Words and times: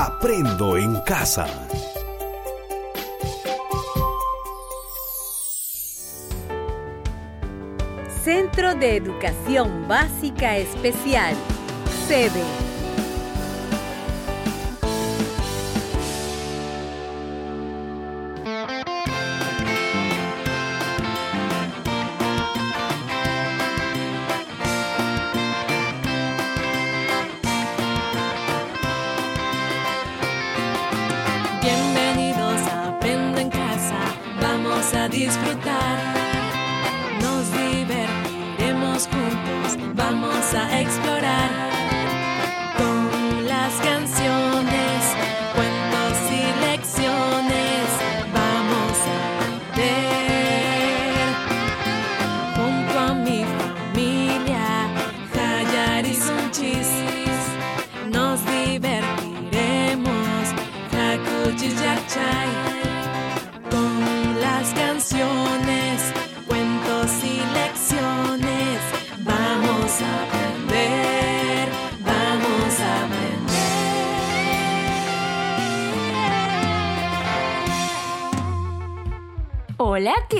Aprendo 0.00 0.76
en 0.76 0.94
casa. 1.00 1.48
Centro 8.22 8.76
de 8.76 8.94
Educación 8.94 9.88
Básica 9.88 10.56
Especial, 10.56 11.34
sede 12.06 12.67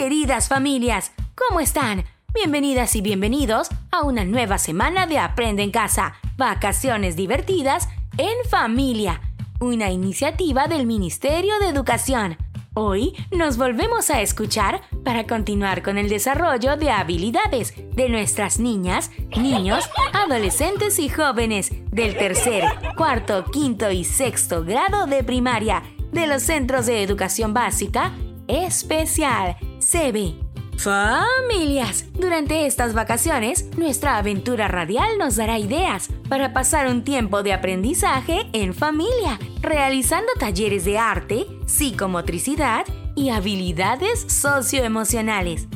queridas 0.09 0.49
familias, 0.49 1.13
¿cómo 1.35 1.61
están? 1.61 2.03
Bienvenidas 2.33 2.97
y 2.97 3.03
bienvenidos 3.03 3.69
a 3.91 4.05
una 4.05 4.25
nueva 4.25 4.57
semana 4.57 5.07
de 5.07 5.19
Aprende 5.19 5.63
en 5.63 5.71
Casa, 5.71 6.15
vacaciones 6.39 7.15
divertidas 7.15 7.91
en 8.17 8.49
familia, 8.49 9.21
una 9.61 9.91
iniciativa 9.91 10.67
del 10.67 10.87
Ministerio 10.87 11.59
de 11.61 11.69
Educación. 11.69 12.39
Hoy 12.73 13.13
nos 13.33 13.59
volvemos 13.59 14.09
a 14.09 14.23
escuchar 14.23 14.81
para 15.05 15.27
continuar 15.27 15.83
con 15.83 15.99
el 15.99 16.09
desarrollo 16.09 16.79
de 16.79 16.91
habilidades 16.91 17.75
de 17.95 18.09
nuestras 18.09 18.59
niñas, 18.59 19.11
niños, 19.37 19.91
adolescentes 20.15 20.99
y 21.01 21.11
jóvenes 21.11 21.71
del 21.91 22.17
tercer, 22.17 22.65
cuarto, 22.97 23.45
quinto 23.53 23.91
y 23.91 24.05
sexto 24.05 24.65
grado 24.65 25.05
de 25.05 25.23
primaria 25.23 25.83
de 26.13 26.27
los 26.27 26.45
centros 26.45 26.87
de 26.87 27.03
educación 27.03 27.53
básica 27.53 28.15
especial, 28.49 29.57
CB. 29.91 30.35
Familias, 30.77 32.05
durante 32.13 32.67
estas 32.67 32.93
vacaciones, 32.93 33.71
nuestra 33.79 34.19
aventura 34.19 34.69
radial 34.69 35.17
nos 35.17 35.37
dará 35.37 35.59
ideas 35.59 36.11
para 36.29 36.53
pasar 36.53 36.89
un 36.89 37.05
tiempo 37.05 37.43
de 37.43 37.55
aprendizaje 37.55 38.51
en 38.53 38.75
familia, 38.75 39.39
realizando 39.63 40.31
talleres 40.39 40.85
de 40.85 40.99
arte, 40.99 41.47
psicomotricidad 41.65 42.85
y 43.17 43.31
habilidades 43.31 44.27
socioemocionales. 44.31 45.69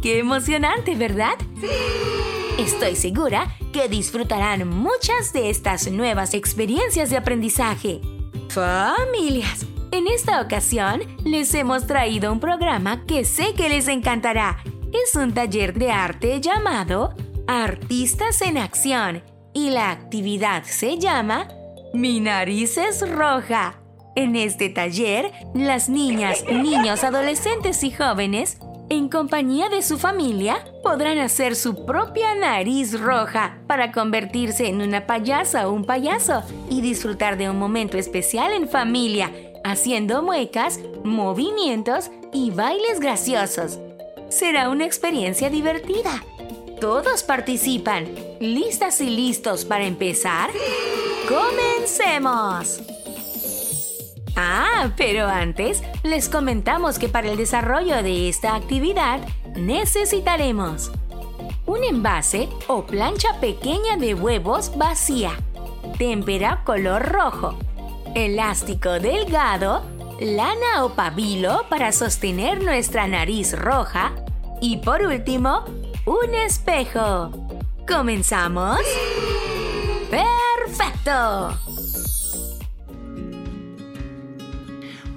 ¡Qué 0.00 0.20
emocionante, 0.20 0.94
¿verdad? 0.94 1.34
Estoy 2.58 2.94
segura 2.94 3.56
que 3.72 3.88
disfrutarán 3.88 4.68
muchas 4.68 5.32
de 5.32 5.50
estas 5.50 5.90
nuevas 5.90 6.34
experiencias 6.34 7.10
de 7.10 7.16
aprendizaje. 7.16 8.00
Familias, 8.48 9.66
en 9.96 10.08
esta 10.08 10.42
ocasión 10.42 11.00
les 11.24 11.54
hemos 11.54 11.86
traído 11.86 12.30
un 12.30 12.38
programa 12.38 13.06
que 13.06 13.24
sé 13.24 13.54
que 13.54 13.70
les 13.70 13.88
encantará. 13.88 14.58
Es 14.92 15.16
un 15.16 15.32
taller 15.32 15.72
de 15.72 15.90
arte 15.90 16.38
llamado 16.40 17.14
Artistas 17.46 18.42
en 18.42 18.58
Acción 18.58 19.22
y 19.54 19.70
la 19.70 19.90
actividad 19.90 20.64
se 20.64 20.98
llama 20.98 21.48
Mi 21.94 22.20
nariz 22.20 22.76
es 22.76 23.08
roja. 23.08 23.80
En 24.16 24.36
este 24.36 24.68
taller, 24.68 25.32
las 25.54 25.88
niñas, 25.88 26.44
niños, 26.50 27.02
adolescentes 27.02 27.82
y 27.82 27.90
jóvenes, 27.90 28.58
en 28.88 29.08
compañía 29.08 29.68
de 29.68 29.82
su 29.82 29.98
familia, 29.98 30.58
podrán 30.82 31.18
hacer 31.18 31.56
su 31.56 31.86
propia 31.86 32.34
nariz 32.34 33.00
roja 33.00 33.58
para 33.66 33.92
convertirse 33.92 34.68
en 34.68 34.80
una 34.80 35.06
payasa 35.06 35.68
o 35.68 35.72
un 35.72 35.84
payaso 35.84 36.42
y 36.70 36.82
disfrutar 36.82 37.36
de 37.36 37.50
un 37.50 37.58
momento 37.58 37.98
especial 37.98 38.52
en 38.52 38.68
familia 38.68 39.32
haciendo 39.66 40.22
muecas, 40.22 40.78
movimientos 41.02 42.10
y 42.32 42.50
bailes 42.52 43.00
graciosos. 43.00 43.78
Será 44.28 44.70
una 44.70 44.86
experiencia 44.86 45.50
divertida. 45.50 46.24
Todos 46.80 47.24
participan. 47.24 48.06
¿Listas 48.38 49.00
y 49.00 49.10
listos 49.10 49.64
para 49.64 49.84
empezar? 49.84 50.50
¡Comencemos! 51.28 52.80
Ah, 54.36 54.92
pero 54.96 55.26
antes 55.26 55.82
les 56.04 56.28
comentamos 56.28 56.98
que 56.98 57.08
para 57.08 57.30
el 57.30 57.36
desarrollo 57.36 58.02
de 58.02 58.28
esta 58.28 58.54
actividad 58.54 59.20
necesitaremos 59.56 60.92
un 61.64 61.82
envase 61.82 62.48
o 62.68 62.84
plancha 62.84 63.40
pequeña 63.40 63.96
de 63.96 64.14
huevos 64.14 64.76
vacía, 64.76 65.32
témpera 65.98 66.62
color 66.64 67.10
rojo, 67.10 67.56
elástico 68.16 68.98
delgado, 68.98 69.82
lana 70.18 70.84
o 70.84 70.94
pabilo 70.94 71.66
para 71.68 71.92
sostener 71.92 72.64
nuestra 72.64 73.06
nariz 73.06 73.52
roja 73.52 74.12
y 74.62 74.78
por 74.78 75.02
último, 75.02 75.66
un 76.06 76.34
espejo. 76.34 77.30
¿Comenzamos? 77.86 78.80
¡Perfecto! 80.10 81.58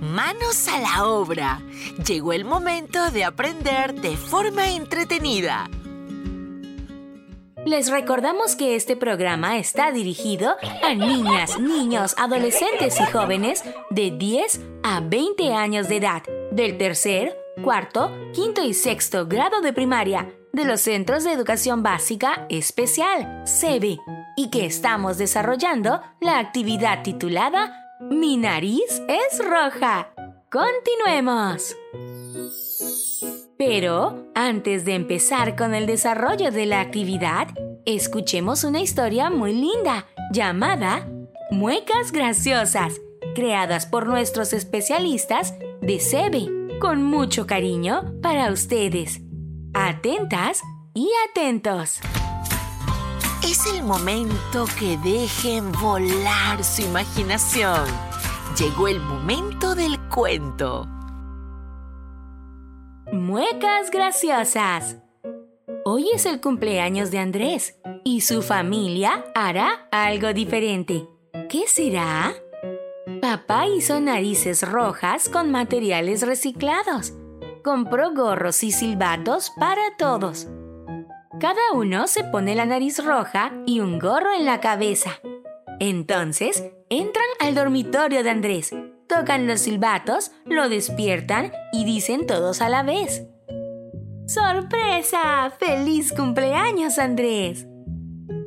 Manos 0.01 0.67
a 0.67 0.79
la 0.79 1.05
obra. 1.05 1.61
Llegó 2.05 2.33
el 2.33 2.43
momento 2.43 3.11
de 3.11 3.23
aprender 3.23 3.93
de 3.93 4.17
forma 4.17 4.71
entretenida. 4.71 5.69
Les 7.65 7.89
recordamos 7.89 8.55
que 8.55 8.75
este 8.75 8.95
programa 8.95 9.57
está 9.57 9.91
dirigido 9.91 10.55
a 10.81 10.93
niñas, 10.93 11.59
niños, 11.59 12.15
adolescentes 12.17 12.99
y 12.99 13.05
jóvenes 13.11 13.63
de 13.89 14.11
10 14.11 14.61
a 14.83 15.01
20 15.01 15.53
años 15.53 15.89
de 15.89 15.97
edad, 15.97 16.23
del 16.51 16.77
tercer, 16.77 17.37
cuarto, 17.63 18.11
quinto 18.33 18.63
y 18.63 18.73
sexto 18.73 19.27
grado 19.27 19.61
de 19.61 19.73
primaria, 19.73 20.33
de 20.53 20.65
los 20.65 20.81
Centros 20.81 21.23
de 21.23 21.33
Educación 21.33 21.83
Básica 21.83 22.47
Especial, 22.49 23.43
SEBE, 23.45 23.99
y 24.35 24.49
que 24.49 24.65
estamos 24.65 25.17
desarrollando 25.17 26.01
la 26.21 26.39
actividad 26.39 27.03
titulada 27.03 27.95
Mi 27.99 28.37
nariz 28.37 29.01
es 29.07 29.45
roja. 29.45 30.13
Continuemos. 30.49 31.75
Pero, 33.59 34.31
antes 34.35 34.85
de 34.85 34.95
empezar 34.95 35.57
con 35.57 35.75
el 35.75 35.85
desarrollo 35.85 36.49
de 36.49 36.65
la 36.65 36.79
actividad, 36.79 37.49
escuchemos 37.85 38.63
una 38.63 38.79
historia 38.79 39.29
muy 39.29 39.51
linda 39.51 40.05
llamada 40.31 41.05
Muecas 41.51 42.13
Graciosas, 42.13 43.01
creadas 43.35 43.85
por 43.85 44.07
nuestros 44.07 44.53
especialistas 44.53 45.55
de 45.81 45.99
SEBE, 45.99 46.79
con 46.79 47.03
mucho 47.03 47.47
cariño 47.47 48.13
para 48.21 48.49
ustedes. 48.49 49.19
Atentas 49.73 50.61
y 50.93 51.09
atentos. 51.29 51.99
Es 53.43 53.65
el 53.75 53.83
momento 53.83 54.67
que 54.79 54.97
dejen 54.99 55.69
volar 55.73 56.63
su 56.63 56.83
imaginación. 56.83 57.83
Llegó 58.57 58.87
el 58.87 59.01
momento 59.01 59.75
del 59.75 59.99
cuento. 60.07 60.87
Muecas 63.11 63.89
graciosas. 63.89 64.97
Hoy 65.83 66.09
es 66.13 66.27
el 66.27 66.39
cumpleaños 66.41 67.09
de 67.09 67.17
Andrés 67.17 67.79
y 68.03 68.21
su 68.21 68.43
familia 68.43 69.25
hará 69.33 69.87
algo 69.91 70.31
diferente. 70.31 71.07
¿Qué 71.49 71.65
será? 71.65 72.35
Papá 73.19 73.65
hizo 73.65 73.99
narices 73.99 74.61
rojas 74.61 75.27
con 75.27 75.49
materiales 75.49 76.21
reciclados. 76.21 77.13
Compró 77.63 78.13
gorros 78.13 78.63
y 78.63 78.71
silbatos 78.71 79.51
para 79.57 79.97
todos. 79.97 80.47
Cada 81.39 81.71
uno 81.73 82.05
se 82.07 82.23
pone 82.25 82.53
la 82.53 82.67
nariz 82.67 83.03
roja 83.03 83.53
y 83.65 83.79
un 83.79 83.97
gorro 83.97 84.33
en 84.35 84.45
la 84.45 84.59
cabeza. 84.59 85.19
Entonces, 85.79 86.63
entran 86.89 87.25
al 87.39 87.55
dormitorio 87.55 88.23
de 88.23 88.29
Andrés, 88.29 88.71
tocan 89.09 89.47
los 89.47 89.61
silbatos, 89.61 90.31
lo 90.45 90.69
despiertan 90.69 91.51
y 91.73 91.83
dicen 91.83 92.25
todos 92.25 92.61
a 92.61 92.69
la 92.69 92.83
vez. 92.83 93.27
¡Sorpresa! 94.27 95.51
¡Feliz 95.59 96.13
cumpleaños, 96.13 96.99
Andrés! 96.99 97.67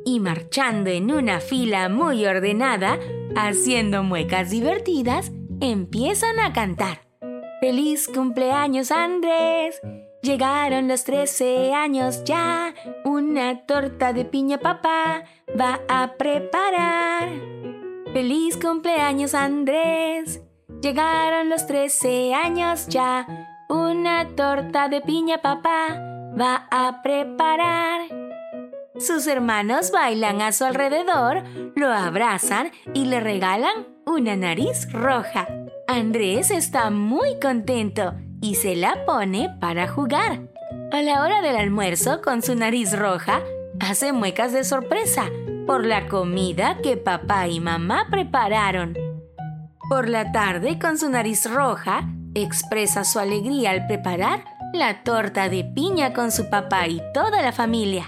Y 0.05 0.19
marchando 0.19 0.89
en 0.89 1.11
una 1.11 1.41
fila 1.41 1.89
muy 1.89 2.25
ordenada, 2.25 2.97
haciendo 3.35 4.01
muecas 4.01 4.49
divertidas, 4.49 5.31
empiezan 5.59 6.39
a 6.39 6.53
cantar. 6.53 7.01
¡Feliz 7.59 8.07
cumpleaños, 8.07 8.91
Andrés! 8.91 9.81
Llegaron 10.21 10.87
los 10.87 11.03
13 11.03 11.73
años 11.73 12.23
ya, 12.23 12.73
una 13.03 13.65
torta 13.65 14.13
de 14.13 14.23
piña 14.23 14.57
papá 14.57 15.25
va 15.59 15.81
a 15.89 16.13
preparar. 16.17 17.29
¡Feliz 18.13 18.55
cumpleaños, 18.55 19.33
Andrés! 19.33 20.41
Llegaron 20.83 21.47
los 21.47 21.65
13 21.65 22.33
años 22.33 22.87
ya, 22.89 23.25
una 23.69 24.27
torta 24.35 24.89
de 24.89 24.99
piña 24.99 25.37
papá 25.37 25.97
va 26.37 26.67
a 26.69 27.01
preparar. 27.01 28.01
Sus 28.99 29.25
hermanos 29.27 29.91
bailan 29.91 30.41
a 30.41 30.51
su 30.51 30.65
alrededor, 30.65 31.43
lo 31.77 31.87
abrazan 31.87 32.71
y 32.93 33.05
le 33.05 33.21
regalan 33.21 33.87
una 34.05 34.35
nariz 34.35 34.91
roja. 34.91 35.47
Andrés 35.87 36.51
está 36.51 36.89
muy 36.89 37.39
contento 37.39 38.15
y 38.41 38.55
se 38.55 38.75
la 38.75 39.05
pone 39.05 39.55
para 39.61 39.87
jugar. 39.87 40.41
A 40.91 41.01
la 41.01 41.21
hora 41.21 41.41
del 41.41 41.55
almuerzo, 41.55 42.21
con 42.21 42.41
su 42.41 42.55
nariz 42.55 42.91
roja, 42.91 43.39
hace 43.79 44.11
muecas 44.11 44.51
de 44.51 44.65
sorpresa 44.65 45.31
por 45.65 45.85
la 45.85 46.09
comida 46.09 46.79
que 46.83 46.97
papá 46.97 47.47
y 47.47 47.61
mamá 47.61 48.07
prepararon. 48.11 49.02
Por 49.89 50.07
la 50.07 50.31
tarde, 50.31 50.79
con 50.79 50.97
su 50.97 51.09
nariz 51.09 51.49
roja, 51.49 52.07
expresa 52.33 53.03
su 53.03 53.19
alegría 53.19 53.71
al 53.71 53.85
preparar 53.85 54.45
la 54.73 55.03
torta 55.03 55.49
de 55.49 55.63
piña 55.63 56.13
con 56.13 56.31
su 56.31 56.49
papá 56.49 56.87
y 56.87 57.01
toda 57.13 57.41
la 57.41 57.51
familia. 57.51 58.05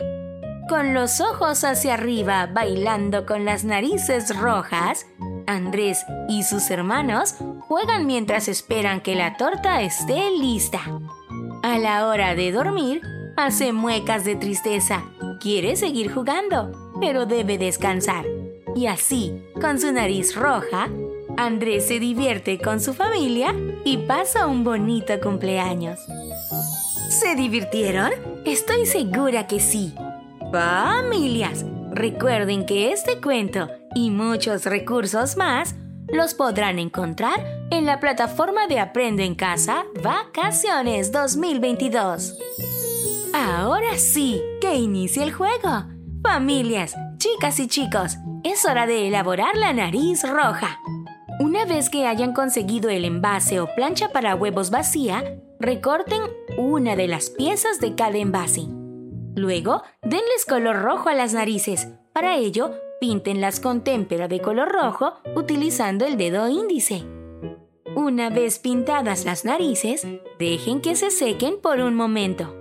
Con 0.68 0.94
los 0.94 1.22
ojos 1.22 1.63
hacia 1.63 1.94
arriba, 1.94 2.48
bailando 2.51 3.25
con 3.25 3.45
las 3.45 3.66
narices 3.66 4.36
rojas, 4.36 5.06
Andrés 5.48 6.04
y 6.27 6.44
sus 6.44 6.72
hermanos 6.72 7.36
juegan 7.68 8.07
mientras 8.07 8.48
esperan 8.48 9.01
que 9.01 9.13
la 9.13 9.38
torta 9.38 9.81
esté 9.81 10.31
lista. 10.31 10.81
A 11.62 11.78
la 11.78 12.07
hora 12.07 12.33
de 12.33 12.51
dormir, 12.51 13.01
hace 13.38 13.74
muecas 13.74 14.25
de 14.25 14.36
tristeza. 14.36 15.04
Quiere 15.39 15.75
seguir 15.75 16.12
jugando, 16.12 16.71
pero 17.00 17.25
debe 17.25 17.57
descansar. 17.57 18.25
Y 18.75 18.88
así, 18.88 19.44
con 19.62 19.80
su 19.80 19.92
nariz 19.92 20.36
roja, 20.36 20.89
Andrés 21.38 21.88
se 21.88 22.00
divierte 22.00 22.60
con 22.60 22.80
su 22.80 22.94
familia 22.94 23.54
y 23.84 23.98
pasa 23.98 24.48
un 24.48 24.64
bonito 24.64 25.20
cumpleaños. 25.22 26.00
¿Se 27.10 27.36
divirtieron? 27.36 28.12
Estoy 28.46 28.86
segura 28.86 29.48
que 29.48 29.60
sí. 29.60 29.94
Familias, 30.52 31.66
recuerden 31.92 32.66
que 32.66 32.92
este 32.92 33.20
cuento 33.20 33.70
y 33.94 34.12
muchos 34.12 34.66
recursos 34.66 35.36
más 35.36 35.76
los 36.08 36.34
podrán 36.34 36.80
encontrar 36.80 37.68
en 37.72 37.86
la 37.86 38.00
plataforma 38.00 38.68
de 38.68 38.80
Aprendo 38.80 39.24
en 39.24 39.36
Casa 39.36 39.86
Vacaciones 40.02 41.12
2022. 41.12 42.38
Ahora 43.34 43.98
sí, 43.98 44.42
que 44.62 44.76
inicie 44.76 45.24
el 45.24 45.34
juego. 45.34 45.86
Familias, 46.24 46.96
chicas 47.18 47.60
y 47.60 47.68
chicos, 47.68 48.18
es 48.44 48.64
hora 48.66 48.86
de 48.86 49.08
elaborar 49.08 49.58
la 49.58 49.74
nariz 49.74 50.24
roja. 50.24 50.80
Una 51.40 51.66
vez 51.66 51.90
que 51.90 52.08
hayan 52.08 52.32
conseguido 52.32 52.90
el 52.90 53.04
envase 53.04 53.60
o 53.60 53.68
plancha 53.76 54.10
para 54.10 54.36
huevos 54.36 54.70
vacía, 54.70 55.38
recorten 55.60 56.22
una 56.58 56.96
de 56.96 57.10
las 57.10 57.30
piezas 57.30 57.82
de 57.82 57.94
cada 57.94 58.18
envase. 58.18 58.68
Luego, 59.36 59.84
denles 60.02 60.46
color 60.48 60.82
rojo 60.82 61.10
a 61.10 61.14
las 61.14 61.34
narices. 61.34 61.90
Para 62.14 62.38
ello, 62.38 62.72
píntenlas 63.02 63.60
con 63.60 63.84
témpera 63.84 64.30
de 64.30 64.40
color 64.40 64.72
rojo 64.72 65.16
utilizando 65.36 66.06
el 66.06 66.16
dedo 66.16 66.48
índice. 66.48 67.04
Una 67.96 68.30
vez 68.30 68.60
pintadas 68.60 69.26
las 69.26 69.44
narices, 69.44 70.08
dejen 70.40 70.80
que 70.80 70.96
se 70.96 71.12
sequen 71.12 71.60
por 71.62 71.81
un 71.81 71.96
momento. 71.96 72.56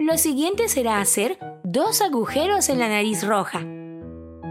Lo 0.00 0.18
siguiente 0.18 0.68
será 0.68 1.00
hacer 1.00 1.38
dos 1.62 2.02
agujeros 2.02 2.68
en 2.70 2.80
la 2.80 2.88
nariz 2.88 3.24
roja. 3.24 3.60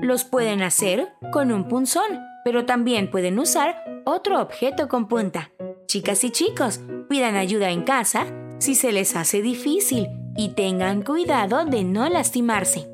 Los 0.01 0.23
pueden 0.23 0.61
hacer 0.61 1.09
con 1.31 1.51
un 1.51 1.67
punzón 1.67 2.19
pero 2.43 2.65
también 2.65 3.09
pueden 3.09 3.39
usar 3.39 3.83
otro 4.05 4.41
objeto 4.41 4.87
con 4.87 5.07
punta. 5.07 5.51
Chicas 5.87 6.23
y 6.23 6.31
chicos, 6.31 6.81
pidan 7.09 7.35
ayuda 7.35 7.69
en 7.69 7.83
casa 7.83 8.25
si 8.59 8.75
se 8.75 8.91
les 8.91 9.15
hace 9.15 9.41
difícil 9.41 10.07
y 10.35 10.49
tengan 10.49 11.03
cuidado 11.03 11.65
de 11.65 11.83
no 11.83 12.07
lastimarse. 12.09 12.89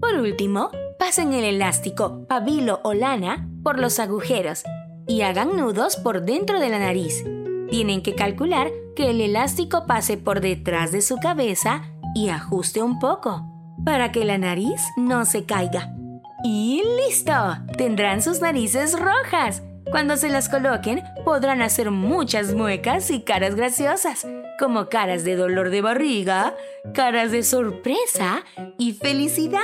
Por 0.00 0.14
último, 0.14 0.70
pasen 0.98 1.32
el 1.32 1.44
elástico, 1.44 2.26
pabilo 2.28 2.80
o 2.84 2.94
lana 2.94 3.48
por 3.62 3.78
los 3.78 3.98
agujeros 3.98 4.64
y 5.06 5.22
hagan 5.22 5.56
nudos 5.56 5.96
por 5.96 6.24
dentro 6.24 6.60
de 6.60 6.68
la 6.68 6.78
nariz. 6.78 7.24
Tienen 7.70 8.02
que 8.02 8.14
calcular 8.14 8.70
que 8.94 9.10
el 9.10 9.20
elástico 9.20 9.86
pase 9.86 10.16
por 10.16 10.40
detrás 10.40 10.92
de 10.92 11.02
su 11.02 11.16
cabeza 11.16 11.82
y 12.14 12.28
ajuste 12.28 12.82
un 12.82 12.98
poco 12.98 13.44
para 13.84 14.12
que 14.12 14.24
la 14.24 14.38
nariz 14.38 14.82
no 14.96 15.24
se 15.24 15.44
caiga. 15.44 15.97
Y 16.44 16.82
listo, 17.06 17.32
tendrán 17.76 18.22
sus 18.22 18.40
narices 18.40 18.98
rojas. 18.98 19.62
Cuando 19.90 20.16
se 20.16 20.28
las 20.28 20.48
coloquen, 20.48 21.02
podrán 21.24 21.62
hacer 21.62 21.90
muchas 21.90 22.54
muecas 22.54 23.10
y 23.10 23.22
caras 23.22 23.54
graciosas, 23.54 24.26
como 24.58 24.88
caras 24.88 25.24
de 25.24 25.34
dolor 25.34 25.70
de 25.70 25.80
barriga, 25.80 26.54
caras 26.94 27.32
de 27.32 27.42
sorpresa 27.42 28.44
y 28.78 28.92
felicidad, 28.92 29.60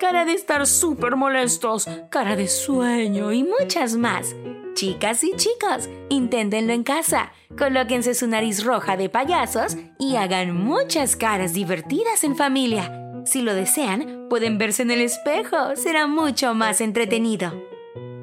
cara 0.00 0.24
de 0.24 0.32
estar 0.32 0.66
súper 0.66 1.16
molestos, 1.16 1.86
cara 2.08 2.34
de 2.34 2.48
sueño 2.48 3.32
y 3.32 3.44
muchas 3.44 3.94
más. 3.94 4.34
Chicas 4.74 5.22
y 5.22 5.36
chicos, 5.36 5.88
inténtenlo 6.08 6.72
en 6.72 6.82
casa. 6.82 7.32
Colóquense 7.58 8.14
su 8.14 8.26
nariz 8.26 8.64
roja 8.64 8.96
de 8.96 9.08
payasos 9.08 9.76
y 9.98 10.16
hagan 10.16 10.54
muchas 10.54 11.14
caras 11.16 11.52
divertidas 11.52 12.24
en 12.24 12.36
familia. 12.36 13.07
Si 13.28 13.42
lo 13.42 13.52
desean, 13.52 14.28
pueden 14.30 14.56
verse 14.56 14.80
en 14.80 14.90
el 14.90 15.02
espejo. 15.02 15.76
Será 15.76 16.06
mucho 16.06 16.54
más 16.54 16.80
entretenido. 16.80 17.52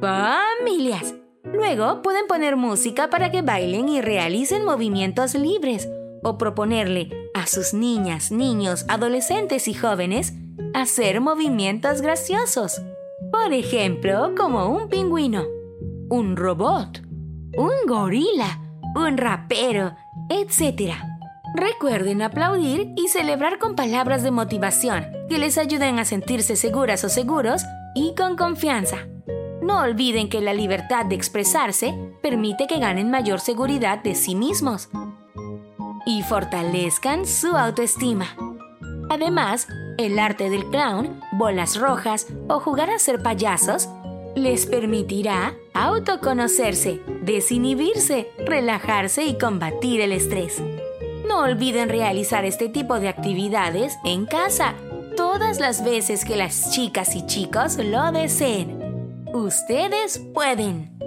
Familias. 0.02 1.14
Luego 1.44 2.02
pueden 2.02 2.26
poner 2.26 2.56
música 2.56 3.12
para 3.12 3.30
que 3.30 3.44
bailen 3.44 3.88
y 3.88 4.02
realicen 4.02 4.66
movimientos 4.66 5.36
libres 5.36 5.88
o 6.24 6.40
proponerle 6.40 7.12
a 7.36 7.46
sus 7.46 7.76
niñas, 7.76 8.32
niños, 8.32 8.84
adolescentes 8.88 9.68
y 9.68 9.76
jóvenes 9.76 10.34
hacer 10.74 11.22
movimientos 11.22 12.02
graciosos. 12.02 12.82
Por 13.32 13.54
ejemplo, 13.54 14.34
como 14.36 14.70
un 14.70 14.90
pingüino, 14.90 15.44
un 16.10 16.36
robot, 16.36 17.04
un 17.56 17.74
gorila, 17.88 18.60
un 18.96 19.18
rapero, 19.18 19.96
etc. 20.32 20.96
Recuerden 21.56 22.22
aplaudir 22.22 22.92
y 22.98 23.08
celebrar 23.08 23.60
con 23.60 23.78
palabras 23.78 24.24
de 24.24 24.32
motivación 24.32 25.06
que 25.30 25.38
les 25.38 25.58
ayuden 25.58 26.00
a 26.00 26.06
sentirse 26.06 26.58
seguras 26.58 27.06
o 27.06 27.10
seguros 27.10 27.64
y 27.96 28.14
con 28.14 28.36
confianza. 28.36 29.08
No 29.62 29.80
olviden 29.80 30.28
que 30.28 30.42
la 30.42 30.54
libertad 30.54 31.06
de 31.06 31.16
expresarse 31.16 31.96
permite 32.22 32.68
que 32.68 32.80
ganen 32.80 33.10
mayor 33.10 33.40
seguridad 33.40 34.04
de 34.04 34.16
sí 34.16 34.36
mismos 34.36 34.90
y 36.06 36.24
fortalezcan 36.24 37.26
su 37.26 37.56
autoestima. 37.56 38.36
Además, 39.10 39.70
el 39.98 40.20
arte 40.20 40.50
del 40.50 40.66
clown, 40.66 41.22
bolas 41.32 41.80
rojas 41.80 42.28
o 42.50 42.60
jugar 42.60 42.90
a 42.90 43.00
ser 43.00 43.24
payasos 43.24 43.88
les 44.36 44.66
permitirá 44.66 45.56
autoconocerse, 45.74 47.00
desinhibirse, 47.22 48.30
relajarse 48.40 49.24
y 49.24 49.38
combatir 49.38 50.02
el 50.02 50.12
estrés. 50.12 50.62
No 51.28 51.40
olviden 51.40 51.90
realizar 51.90 52.46
este 52.46 52.70
tipo 52.70 53.00
de 53.00 53.08
actividades 53.08 53.98
en 54.04 54.26
casa 54.26 54.76
todas 55.16 55.60
las 55.60 55.84
veces 55.84 56.26
que 56.26 56.36
las 56.36 56.72
chicas 56.72 57.16
y 57.16 57.26
chicos 57.26 57.78
lo 57.78 58.12
deseen. 58.12 59.26
Ustedes 59.34 60.20
pueden. 60.34 60.98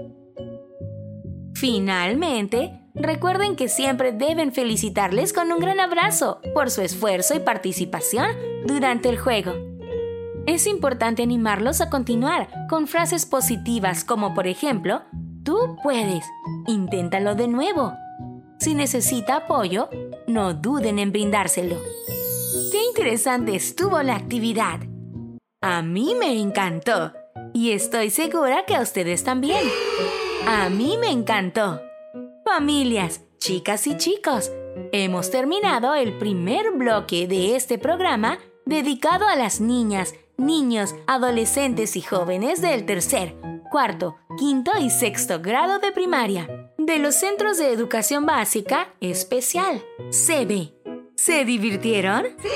Finalmente, 1.54 2.80
recuerden 2.94 3.56
que 3.56 3.68
siempre 3.68 4.12
deben 4.12 4.52
felicitarles 4.52 5.32
con 5.32 5.52
un 5.52 5.58
gran 5.60 5.80
abrazo 5.80 6.40
por 6.54 6.70
su 6.70 6.82
esfuerzo 6.82 7.34
y 7.34 7.40
participación 7.40 8.28
durante 8.64 9.08
el 9.08 9.18
juego. 9.18 9.52
Es 10.46 10.66
importante 10.66 11.22
animarlos 11.22 11.80
a 11.80 11.90
continuar 11.90 12.48
con 12.68 12.86
frases 12.86 13.26
positivas 13.26 14.04
como 14.04 14.34
por 14.34 14.46
ejemplo, 14.46 15.02
tú 15.44 15.76
puedes, 15.82 16.24
inténtalo 16.66 17.34
de 17.34 17.48
nuevo. 17.48 17.92
Si 18.58 18.74
necesita 18.74 19.36
apoyo, 19.36 19.88
no 20.28 20.54
duden 20.54 20.98
en 20.98 21.10
brindárselo. 21.10 21.76
¡Qué 22.70 22.84
interesante 22.84 23.56
estuvo 23.56 24.00
la 24.02 24.14
actividad! 24.14 24.80
A 25.60 25.82
mí 25.82 26.14
me 26.18 26.38
encantó. 26.38 27.12
y 27.54 27.72
estoy 27.72 28.10
segura 28.10 28.64
que 28.66 28.76
a 28.76 28.82
ustedes 28.82 29.24
también. 29.24 29.62
A 30.46 30.68
mí 30.68 30.96
me 31.00 31.10
encantó. 31.10 31.80
Familias, 32.44 33.22
chicas 33.38 33.86
y 33.86 33.96
chicos, 33.96 34.52
hemos 34.92 35.30
terminado 35.30 35.94
el 35.94 36.18
primer 36.18 36.72
bloque 36.72 37.26
de 37.26 37.56
este 37.56 37.78
programa 37.78 38.38
dedicado 38.66 39.26
a 39.26 39.34
las 39.34 39.60
niñas, 39.60 40.14
niños, 40.36 40.94
adolescentes 41.06 41.96
y 41.96 42.02
jóvenes 42.02 42.60
del 42.60 42.84
tercer, 42.84 43.34
cuarto, 43.70 44.16
quinto 44.38 44.72
y 44.78 44.90
sexto 44.90 45.40
grado 45.40 45.78
de 45.78 45.90
primaria 45.90 46.67
de 46.88 46.98
los 46.98 47.16
Centros 47.16 47.58
de 47.58 47.70
Educación 47.70 48.24
Básica 48.24 48.94
Especial, 49.02 49.84
CB. 50.10 50.72
¿Se 51.16 51.44
divirtieron? 51.44 52.24
Sí. 52.40 52.48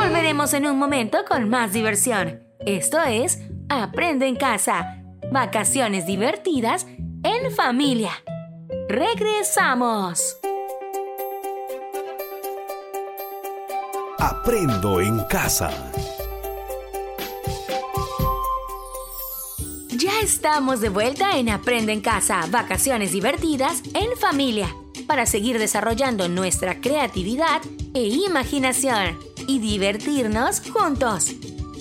Volveremos 0.00 0.54
en 0.54 0.66
un 0.66 0.78
momento 0.78 1.26
con 1.28 1.50
más 1.50 1.74
diversión. 1.74 2.42
Esto 2.64 3.02
es 3.02 3.40
Aprende 3.68 4.26
en 4.28 4.36
casa. 4.36 5.02
Vacaciones 5.30 6.06
divertidas 6.06 6.86
en 7.22 7.52
familia. 7.54 8.12
Regresamos. 8.88 10.38
Aprendo 14.18 15.02
en 15.02 15.22
casa. 15.24 15.70
Estamos 20.24 20.80
de 20.80 20.88
vuelta 20.88 21.36
en 21.36 21.50
Aprende 21.50 21.92
en 21.92 22.00
casa, 22.00 22.46
vacaciones 22.48 23.12
divertidas 23.12 23.82
en 23.92 24.16
familia, 24.18 24.74
para 25.06 25.26
seguir 25.26 25.58
desarrollando 25.58 26.30
nuestra 26.30 26.80
creatividad 26.80 27.60
e 27.92 28.04
imaginación 28.04 29.18
y 29.46 29.58
divertirnos 29.58 30.62
juntos. 30.70 31.26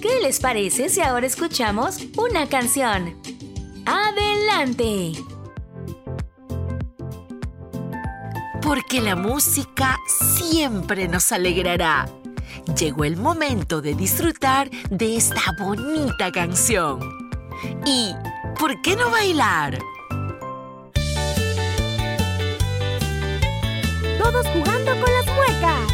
¿Qué 0.01 0.19
les 0.21 0.41
parece 0.41 0.89
si 0.89 0.99
ahora 0.99 1.25
escuchamos 1.25 1.99
una 2.17 2.49
canción? 2.49 3.15
¡Adelante! 3.85 5.13
Porque 8.61 8.99
la 8.99 9.15
música 9.15 9.97
siempre 10.37 11.07
nos 11.07 11.31
alegrará. 11.31 12.09
Llegó 12.77 13.05
el 13.05 13.15
momento 13.15 13.81
de 13.81 13.93
disfrutar 13.95 14.69
de 14.89 15.15
esta 15.15 15.55
bonita 15.57 16.29
canción. 16.33 16.99
¿Y 17.85 18.13
por 18.59 18.81
qué 18.81 18.95
no 18.95 19.09
bailar? 19.09 19.79
Todos 24.17 24.47
jugando 24.47 24.91
con 24.91 25.13
las 25.13 25.25
muecas. 25.27 25.93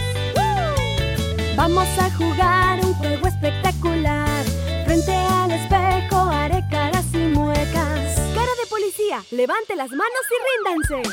Vamos 1.56 1.88
a 2.00 2.10
jugar 2.12 2.80
un 2.86 2.94
juego 2.96 3.28
espectacular. 3.28 4.46
Frente 4.86 5.14
al 5.14 5.52
espejo 5.52 6.18
haré 6.18 6.64
caras 6.70 7.06
y 7.14 7.18
muecas. 7.18 8.16
Cara 8.34 8.54
de 8.62 8.68
policía, 8.70 9.24
levante 9.32 9.76
las 9.76 9.90
manos 9.92 10.26
y 10.30 10.38
ríndanse. 10.48 11.10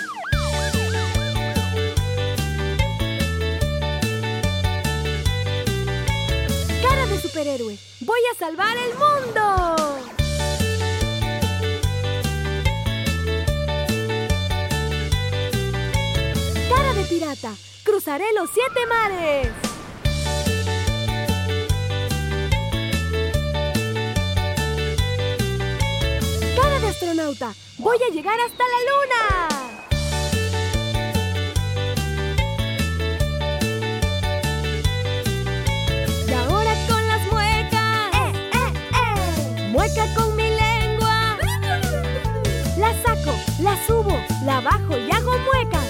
Cara 6.82 7.06
de 7.06 7.20
superhéroe, 7.20 7.78
voy 8.00 8.20
a 8.32 8.38
salvar 8.38 8.76
el 8.76 8.94
mundo. 8.94 9.75
Pirata, 17.18 17.54
cruzaré 17.82 18.26
los 18.34 18.50
siete 18.50 18.80
mares. 18.86 19.48
Cara 26.56 26.78
de 26.78 26.88
astronauta, 26.88 27.54
voy 27.78 27.96
a 28.06 28.12
llegar 28.12 28.38
hasta 28.38 28.64
la 28.74 28.80
luna. 28.90 29.22
Y 36.28 36.32
ahora 36.32 36.74
con 36.86 37.08
las 37.08 37.32
muecas. 37.32 38.12
¡Eh, 38.12 38.32
eh, 38.52 38.72
eh! 38.92 39.68
Mueca 39.70 40.04
con 40.14 40.36
mi 40.36 40.50
lengua. 40.50 41.38
La 42.76 42.92
saco, 43.02 43.34
la 43.62 43.86
subo, 43.86 44.20
la 44.44 44.60
bajo 44.60 44.98
y 44.98 45.10
hago 45.10 45.38
muecas. 45.38 45.85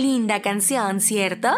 Linda 0.00 0.40
canción, 0.40 1.00
¿cierto? 1.00 1.48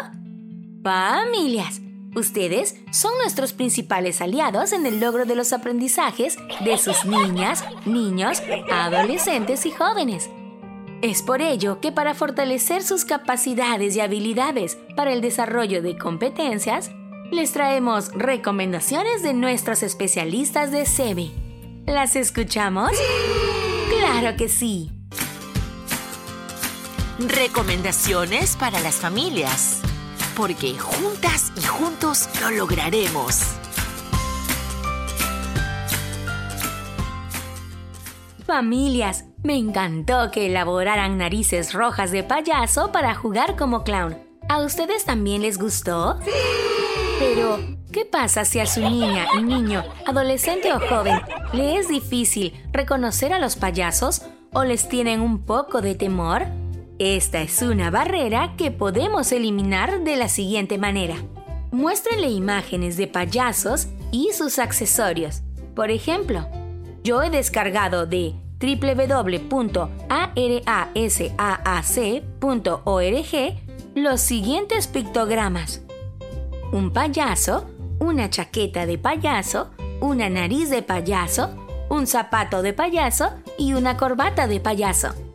Familias, 0.83 1.81
ustedes 2.15 2.75
son 2.91 3.11
nuestros 3.21 3.53
principales 3.53 4.21
aliados 4.21 4.73
en 4.73 4.85
el 4.85 4.99
logro 4.99 5.25
de 5.25 5.35
los 5.35 5.53
aprendizajes 5.53 6.37
de 6.63 6.77
sus 6.77 7.05
niñas, 7.05 7.63
niños, 7.85 8.43
adolescentes 8.71 9.65
y 9.65 9.71
jóvenes. 9.71 10.29
Es 11.01 11.21
por 11.21 11.41
ello 11.41 11.79
que 11.81 11.91
para 11.91 12.13
fortalecer 12.13 12.83
sus 12.83 13.05
capacidades 13.05 13.95
y 13.95 14.01
habilidades 14.01 14.77
para 14.95 15.11
el 15.11 15.21
desarrollo 15.21 15.81
de 15.81 15.97
competencias, 15.97 16.91
les 17.31 17.51
traemos 17.51 18.11
recomendaciones 18.13 19.23
de 19.23 19.33
nuestros 19.33 19.83
especialistas 19.83 20.71
de 20.71 20.85
SEBE. 20.85 21.31
¿Las 21.85 22.15
escuchamos? 22.15 22.91
¡Claro 23.99 24.37
que 24.37 24.47
sí! 24.47 24.91
Recomendaciones 27.19 28.55
para 28.55 28.79
las 28.79 28.95
familias. 28.95 29.81
Porque 30.35 30.79
juntas 30.79 31.53
y 31.55 31.61
juntos 31.61 32.27
lo 32.41 32.49
lograremos. 32.49 33.55
Familias, 38.47 39.25
me 39.43 39.55
encantó 39.57 40.31
que 40.31 40.47
elaboraran 40.47 41.19
narices 41.19 41.73
rojas 41.73 42.11
de 42.11 42.23
payaso 42.23 42.91
para 42.91 43.13
jugar 43.13 43.55
como 43.57 43.83
clown. 43.83 44.17
¿A 44.49 44.63
ustedes 44.63 45.05
también 45.05 45.43
les 45.43 45.59
gustó? 45.59 46.19
Sí. 46.25 46.31
Pero, 47.19 47.59
¿qué 47.91 48.05
pasa 48.05 48.43
si 48.43 48.59
a 48.59 48.65
su 48.65 48.81
niña, 48.81 49.27
niño, 49.39 49.83
adolescente 50.07 50.73
o 50.73 50.79
joven 50.79 51.21
le 51.53 51.77
es 51.77 51.87
difícil 51.87 52.59
reconocer 52.71 53.33
a 53.33 53.39
los 53.39 53.55
payasos 53.55 54.23
o 54.51 54.63
les 54.63 54.89
tienen 54.89 55.21
un 55.21 55.45
poco 55.45 55.81
de 55.81 55.93
temor? 55.93 56.62
Esta 56.99 57.41
es 57.41 57.61
una 57.63 57.89
barrera 57.89 58.53
que 58.55 58.69
podemos 58.69 59.31
eliminar 59.31 60.03
de 60.03 60.15
la 60.15 60.29
siguiente 60.29 60.77
manera. 60.77 61.15
Muéstrenle 61.71 62.29
imágenes 62.29 62.97
de 62.97 63.07
payasos 63.07 63.87
y 64.11 64.29
sus 64.33 64.59
accesorios. 64.59 65.41
Por 65.75 65.89
ejemplo, 65.89 66.47
yo 67.03 67.23
he 67.23 67.31
descargado 67.31 68.05
de 68.05 68.35
www.arasaac.org 68.61 69.73
los 73.95 74.21
siguientes 74.21 74.87
pictogramas. 74.87 75.81
Un 76.71 76.93
payaso, 76.93 77.65
una 77.99 78.29
chaqueta 78.29 78.85
de 78.85 78.99
payaso, 78.99 79.71
una 79.99 80.29
nariz 80.29 80.69
de 80.69 80.83
payaso, 80.83 81.49
un 81.89 82.05
zapato 82.05 82.61
de 82.61 82.73
payaso 82.73 83.31
y 83.57 83.73
una 83.73 83.97
corbata 83.97 84.45
de 84.47 84.59
payaso. 84.59 85.32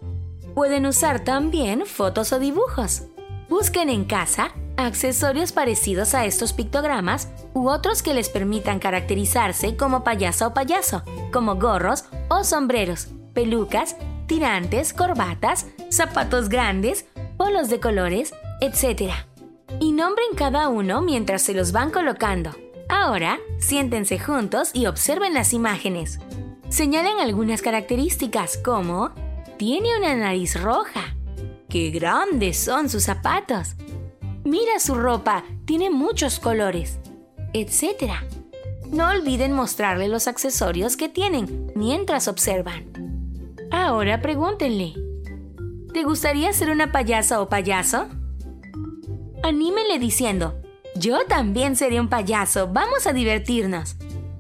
Pueden 0.59 0.87
usar 0.87 1.23
también 1.23 1.87
fotos 1.87 2.33
o 2.33 2.41
dibujos. 2.41 3.05
Busquen 3.49 3.89
en 3.89 4.05
casa 4.05 4.51
accesorios 4.77 5.53
parecidos 5.53 6.15
a 6.15 6.25
estos 6.25 6.53
pictogramas 6.53 7.29
u 7.55 7.69
otros 7.69 8.03
que 8.03 8.13
les 8.13 8.29
permitan 8.29 8.81
caracterizarse 8.81 9.77
como 9.77 10.03
payaso 10.03 10.49
o 10.49 10.55
payaso, 10.55 11.05
como 11.33 11.55
gorros 11.55 12.07
o 12.29 12.43
sombreros, 12.43 13.07
pelucas, 13.35 13.95
tirantes, 14.27 14.93
corbatas, 14.93 15.67
zapatos 15.91 16.49
grandes, 16.49 17.07
polos 17.37 17.69
de 17.69 17.79
colores, 17.79 18.35
etc. 18.61 19.13
Y 19.79 19.93
nombren 19.93 20.35
cada 20.35 20.69
uno 20.71 21.03
mientras 21.03 21.43
se 21.43 21.55
los 21.55 21.71
van 21.71 21.93
colocando. 21.93 22.51
Ahora, 22.89 23.39
siéntense 23.61 24.19
juntos 24.19 24.73
y 24.75 24.87
observen 24.87 25.35
las 25.35 25.53
imágenes. 25.53 26.19
Señalen 26.69 27.21
algunas 27.21 27.63
características 27.63 28.59
como 28.59 29.13
tiene 29.59 29.99
una 29.99 30.15
nariz 30.15 30.61
roja. 30.61 31.17
¡Qué 31.69 31.91
grandes 31.91 32.57
son 32.59 32.89
sus 32.89 33.03
zapatos! 33.03 33.75
Mira 34.45 34.79
su 34.79 34.95
ropa, 34.95 35.45
tiene 35.67 35.91
muchos 35.91 36.39
colores, 36.39 37.01
etc. 37.53 38.13
No 38.91 39.11
olviden 39.11 39.53
mostrarle 39.53 40.09
los 40.09 40.29
accesorios 40.29 40.97
que 40.97 41.09
tienen 41.09 41.73
mientras 41.75 42.29
observan. 42.29 42.87
Ahora 43.71 44.23
pregúntenle, 44.23 44.95
¿te 45.93 46.05
gustaría 46.05 46.53
ser 46.53 46.71
una 46.71 46.93
payasa 46.93 47.43
o 47.43 47.49
payaso? 47.49 48.07
Anímenle 49.43 49.99
diciendo, 49.99 50.63
yo 50.95 51.27
también 51.27 51.77
seré 51.77 52.01
un 52.01 52.09
payaso, 52.09 52.69
vamos 52.69 53.07
a 53.07 53.13
divertirnos. 53.13 53.97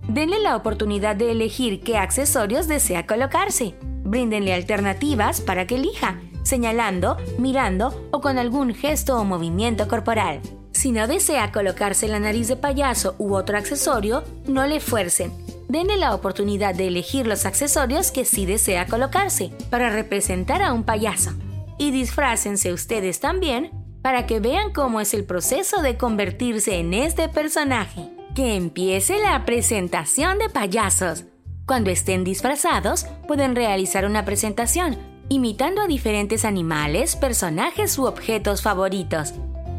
Denle 0.08 0.38
la 0.38 0.56
oportunidad 0.56 1.16
de 1.16 1.32
elegir 1.32 1.80
qué 1.80 1.98
accesorios 1.98 2.68
desea 2.68 3.06
colocarse. 3.06 3.74
Bríndenle 4.08 4.54
alternativas 4.54 5.42
para 5.42 5.66
que 5.66 5.74
elija, 5.74 6.18
señalando, 6.42 7.18
mirando 7.36 8.08
o 8.10 8.22
con 8.22 8.38
algún 8.38 8.74
gesto 8.74 9.20
o 9.20 9.24
movimiento 9.24 9.86
corporal. 9.86 10.40
Si 10.72 10.92
no 10.92 11.06
desea 11.06 11.52
colocarse 11.52 12.08
la 12.08 12.18
nariz 12.18 12.48
de 12.48 12.56
payaso 12.56 13.16
u 13.18 13.34
otro 13.34 13.58
accesorio, 13.58 14.24
no 14.46 14.66
le 14.66 14.80
fuercen. 14.80 15.30
Denle 15.68 15.98
la 15.98 16.14
oportunidad 16.14 16.74
de 16.74 16.86
elegir 16.88 17.26
los 17.26 17.44
accesorios 17.44 18.10
que 18.10 18.24
sí 18.24 18.46
desea 18.46 18.86
colocarse 18.86 19.52
para 19.68 19.90
representar 19.90 20.62
a 20.62 20.72
un 20.72 20.84
payaso. 20.84 21.32
Y 21.76 21.90
disfrácense 21.90 22.72
ustedes 22.72 23.20
también 23.20 23.70
para 24.00 24.24
que 24.24 24.40
vean 24.40 24.72
cómo 24.72 25.02
es 25.02 25.12
el 25.12 25.24
proceso 25.24 25.82
de 25.82 25.98
convertirse 25.98 26.78
en 26.78 26.94
este 26.94 27.28
personaje. 27.28 28.08
Que 28.34 28.56
empiece 28.56 29.18
la 29.20 29.44
presentación 29.44 30.38
de 30.38 30.48
payasos. 30.48 31.24
Cuando 31.68 31.90
estén 31.90 32.24
disfrazados, 32.24 33.04
pueden 33.26 33.54
realizar 33.54 34.06
una 34.06 34.24
presentación, 34.24 34.96
imitando 35.28 35.82
a 35.82 35.86
diferentes 35.86 36.46
animales, 36.46 37.14
personajes 37.14 37.98
u 37.98 38.06
objetos 38.06 38.62
favoritos. 38.62 39.34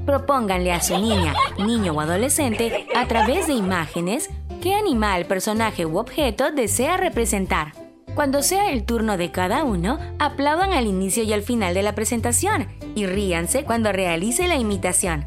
Propónganle 0.05 0.71
a 0.71 0.83
su 0.83 0.99
niña, 0.99 1.33
niño 1.57 1.93
o 1.93 1.99
adolescente, 1.99 2.85
a 2.95 3.07
través 3.07 3.47
de 3.47 3.53
imágenes, 3.53 4.29
qué 4.61 4.75
animal, 4.75 5.25
personaje 5.25 5.87
u 5.87 5.97
objeto 5.97 6.51
desea 6.51 6.95
representar. 6.95 7.73
Cuando 8.13 8.43
sea 8.43 8.71
el 8.71 8.85
turno 8.85 9.17
de 9.17 9.31
cada 9.31 9.63
uno, 9.63 9.97
aplaudan 10.19 10.73
al 10.73 10.85
inicio 10.85 11.23
y 11.23 11.33
al 11.33 11.41
final 11.41 11.73
de 11.73 11.81
la 11.81 11.95
presentación 11.95 12.67
y 12.93 13.07
ríanse 13.07 13.63
cuando 13.63 13.91
realice 13.91 14.47
la 14.47 14.57
imitación. 14.57 15.25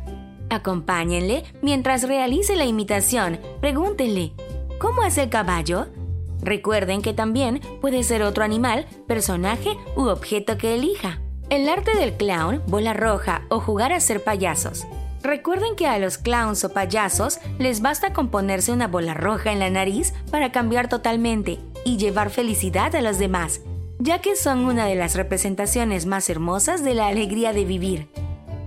Acompáñenle 0.48 1.42
mientras 1.60 2.06
realice 2.06 2.54
la 2.54 2.66
imitación. 2.66 3.40
Pregúntenle, 3.60 4.34
¿cómo 4.78 5.02
es 5.02 5.18
el 5.18 5.28
caballo? 5.28 5.88
Recuerden 6.42 7.02
que 7.02 7.14
también 7.14 7.60
puede 7.80 8.02
ser 8.02 8.22
otro 8.22 8.44
animal, 8.44 8.86
personaje 9.06 9.76
u 9.96 10.08
objeto 10.08 10.58
que 10.58 10.74
elija. 10.74 11.20
El 11.50 11.68
arte 11.68 11.96
del 11.96 12.14
clown, 12.14 12.62
bola 12.66 12.92
roja 12.92 13.42
o 13.48 13.60
jugar 13.60 13.92
a 13.92 14.00
ser 14.00 14.24
payasos. 14.24 14.86
Recuerden 15.22 15.76
que 15.76 15.86
a 15.86 15.98
los 15.98 16.18
clowns 16.18 16.64
o 16.64 16.72
payasos 16.72 17.38
les 17.58 17.80
basta 17.80 18.12
con 18.12 18.28
ponerse 18.28 18.72
una 18.72 18.88
bola 18.88 19.14
roja 19.14 19.52
en 19.52 19.60
la 19.60 19.70
nariz 19.70 20.14
para 20.30 20.50
cambiar 20.50 20.88
totalmente 20.88 21.60
y 21.84 21.96
llevar 21.96 22.30
felicidad 22.30 22.94
a 22.96 23.02
los 23.02 23.18
demás, 23.18 23.60
ya 24.00 24.18
que 24.18 24.34
son 24.34 24.64
una 24.64 24.86
de 24.86 24.96
las 24.96 25.14
representaciones 25.14 26.06
más 26.06 26.28
hermosas 26.28 26.82
de 26.82 26.94
la 26.94 27.06
alegría 27.06 27.52
de 27.52 27.64
vivir. 27.64 28.08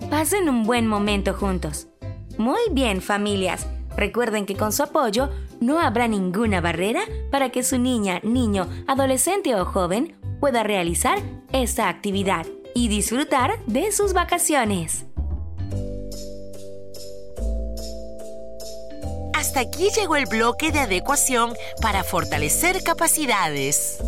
Pasen 0.10 0.48
un 0.48 0.64
buen 0.64 0.88
momento 0.88 1.34
juntos. 1.34 1.88
Muy 2.38 2.62
bien, 2.72 3.02
familias. 3.02 3.68
Recuerden 3.98 4.46
que 4.46 4.56
con 4.56 4.72
su 4.72 4.84
apoyo 4.84 5.30
no 5.60 5.80
habrá 5.80 6.08
ninguna 6.08 6.62
barrera 6.62 7.02
para 7.32 7.50
que 7.50 7.64
su 7.64 7.78
niña, 7.78 8.20
niño, 8.24 8.68
adolescente 8.88 9.56
o 9.56 9.66
joven 9.66 10.16
pueda 10.40 10.64
realizar 10.64 11.20
esta 11.52 11.90
actividad 11.90 12.46
y 12.74 12.90
disfrutar 12.90 13.58
de 13.66 13.92
sus 13.92 14.14
vacaciones. 14.14 15.06
Hasta 19.34 19.62
aquí 19.62 19.90
llegó 19.96 20.18
el 20.18 20.26
bloque 20.26 20.74
de 20.74 20.80
adecuación 20.80 21.54
para 21.82 22.04
fortalecer 22.04 22.84
capacidades. 22.84 24.00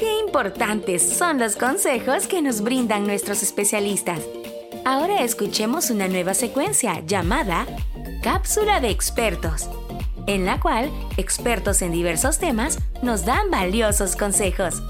Qué 0.00 0.18
importantes 0.18 1.08
son 1.08 1.38
los 1.38 1.54
consejos 1.54 2.26
que 2.26 2.42
nos 2.42 2.60
brindan 2.60 3.06
nuestros 3.06 3.44
especialistas. 3.44 4.20
Ahora 4.84 5.22
escuchemos 5.22 5.90
una 5.90 6.08
nueva 6.08 6.34
secuencia 6.34 7.04
llamada 7.06 7.66
Cápsula 8.20 8.80
de 8.80 8.90
Expertos, 8.90 9.68
en 10.26 10.44
la 10.44 10.58
cual 10.58 10.90
expertos 11.16 11.82
en 11.82 11.92
diversos 11.92 12.40
temas 12.40 12.80
nos 13.00 13.24
dan 13.24 13.48
valiosos 13.48 14.16
consejos. 14.16 14.82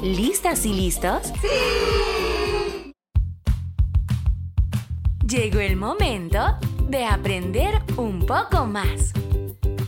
¿Listas 0.00 0.64
y 0.66 0.72
listos? 0.72 1.32
¡Sí! 1.42 2.92
Llegó 5.26 5.58
el 5.58 5.76
momento 5.76 6.56
de 6.88 7.04
aprender 7.04 7.82
un 7.96 8.26
poco 8.26 8.66
más. 8.66 9.12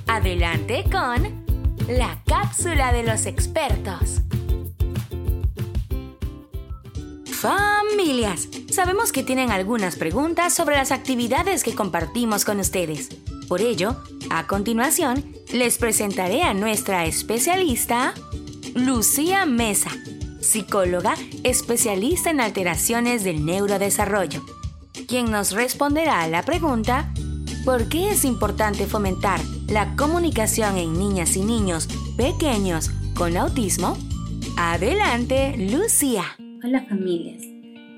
Adelante 0.09 0.85
con 0.91 1.45
la 1.89 2.19
cápsula 2.27 2.93
de 2.93 3.05
los 3.05 3.27
expertos. 3.27 4.23
Familias, 7.27 8.49
sabemos 8.73 9.13
que 9.13 9.23
tienen 9.23 9.51
algunas 9.51 9.97
preguntas 9.97 10.55
sobre 10.55 10.77
las 10.77 10.93
actividades 10.93 11.63
que 11.63 11.75
compartimos 11.75 12.45
con 12.45 12.59
ustedes. 12.59 13.09
Por 13.49 13.61
ello, 13.61 13.97
a 14.31 14.47
continuación, 14.47 15.25
les 15.53 15.79
presentaré 15.79 16.43
a 16.43 16.55
nuestra 16.55 17.05
especialista, 17.05 18.15
Lucía 18.75 19.45
Mesa, 19.45 19.91
psicóloga 20.41 21.15
especialista 21.45 22.31
en 22.31 22.41
alteraciones 22.41 23.25
del 23.25 23.45
neurodesarrollo, 23.45 24.43
quien 25.07 25.31
nos 25.31 25.53
responderá 25.53 26.23
a 26.23 26.29
la 26.29 26.43
pregunta, 26.43 27.13
¿por 27.65 27.89
qué 27.89 28.11
es 28.11 28.25
importante 28.25 28.87
fomentar 28.87 29.41
la 29.69 29.95
comunicación 29.97 30.79
en 30.79 30.99
niñas 30.99 31.37
y 31.37 31.43
niños 31.43 31.89
pequeños 32.17 32.91
con 33.15 33.37
autismo? 33.37 33.99
Adelante, 34.57 35.55
Lucía. 35.59 36.25
Hola 36.65 36.85
familias, 36.89 37.52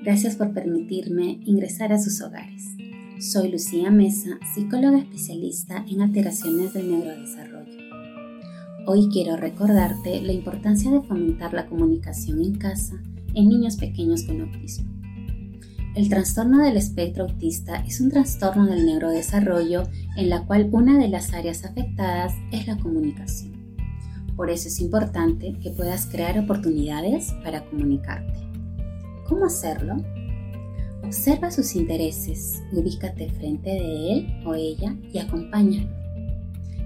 gracias 0.05 0.35
por 0.35 0.53
permitirme 0.53 1.39
ingresar 1.45 1.91
a 1.91 1.97
sus 1.97 2.21
hogares. 2.21 2.63
Soy 3.19 3.51
Lucía 3.51 3.89
Mesa, 3.89 4.37
psicóloga 4.53 4.99
especialista 4.99 5.83
en 5.89 6.01
alteraciones 6.01 6.73
del 6.73 6.91
neurodesarrollo. 6.91 7.79
Hoy 8.85 9.09
quiero 9.11 9.35
recordarte 9.35 10.21
la 10.21 10.31
importancia 10.31 10.91
de 10.91 11.01
fomentar 11.01 11.55
la 11.55 11.65
comunicación 11.65 12.39
en 12.39 12.55
casa 12.55 13.01
en 13.33 13.49
niños 13.49 13.77
pequeños 13.77 14.21
con 14.23 14.41
autismo. 14.41 14.91
El 15.95 16.07
trastorno 16.07 16.63
del 16.63 16.77
espectro 16.77 17.23
autista 17.23 17.77
es 17.77 17.99
un 17.99 18.11
trastorno 18.11 18.67
del 18.67 18.85
neurodesarrollo 18.85 19.89
en 20.17 20.29
la 20.29 20.45
cual 20.45 20.69
una 20.71 20.99
de 20.99 21.07
las 21.07 21.33
áreas 21.33 21.65
afectadas 21.65 22.31
es 22.51 22.67
la 22.67 22.77
comunicación. 22.77 23.53
Por 24.35 24.51
eso 24.51 24.67
es 24.67 24.79
importante 24.81 25.57
que 25.63 25.71
puedas 25.71 26.05
crear 26.05 26.37
oportunidades 26.37 27.33
para 27.43 27.65
comunicarte. 27.65 28.44
¿Cómo 29.27 29.45
hacerlo? 29.45 29.97
Observa 31.03 31.49
sus 31.49 31.75
intereses, 31.75 32.61
ubícate 32.71 33.29
frente 33.31 33.71
de 33.71 34.13
él 34.13 34.43
o 34.45 34.53
ella 34.53 34.95
y 35.11 35.17
acompáñalo. 35.17 35.89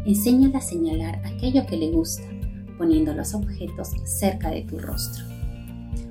Enséñale 0.06 0.58
a 0.58 0.62
señalar 0.62 1.22
aquello 1.26 1.66
que 1.66 1.78
le 1.78 1.92
gusta, 1.92 2.24
poniendo 2.78 3.14
los 3.14 3.34
objetos 3.34 3.90
cerca 4.06 4.50
de 4.52 4.62
tu 4.62 4.80
rostro. 4.80 5.26